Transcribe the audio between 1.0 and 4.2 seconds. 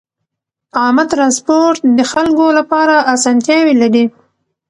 ترانسپورت د خلکو لپاره اسانتیاوې لري.